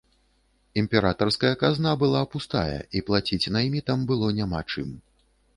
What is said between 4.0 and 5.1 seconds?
было няма чым.